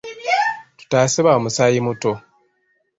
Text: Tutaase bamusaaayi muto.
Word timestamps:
Tutaase 0.77 1.19
bamusaaayi 1.25 1.79
muto. 1.87 2.11